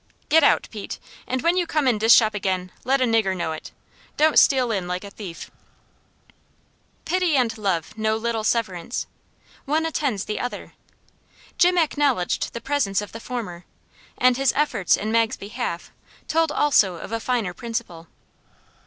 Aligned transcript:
"Git 0.29 0.43
out, 0.43 0.67
Pete! 0.71 0.97
and 1.27 1.43
when 1.43 1.57
you 1.57 1.67
come 1.67 1.87
in 1.87 1.99
dis 1.99 2.11
shop 2.11 2.33
again, 2.33 2.71
let 2.83 3.01
a 3.01 3.03
nigger 3.03 3.37
know 3.37 3.51
it. 3.51 3.71
Don't 4.17 4.39
steal 4.39 4.71
in 4.71 4.87
like 4.87 5.03
a 5.03 5.11
thief." 5.11 5.51
Pity 7.05 7.35
and 7.35 7.55
love 7.55 7.95
know 7.95 8.17
little 8.17 8.43
severance. 8.43 9.05
One 9.65 9.85
attends 9.85 10.25
the 10.25 10.39
other. 10.39 10.73
Jim 11.59 11.77
acknowledged 11.77 12.51
the 12.51 12.61
presence 12.61 12.99
of 12.99 13.11
the 13.11 13.19
former, 13.19 13.63
and 14.17 14.37
his 14.37 14.51
efforts 14.55 14.97
in 14.97 15.11
Mag's 15.11 15.37
behalf 15.37 15.91
told 16.27 16.51
also 16.51 16.95
of 16.95 17.11
a 17.11 17.19
finer 17.19 17.53
principle. 17.53 18.07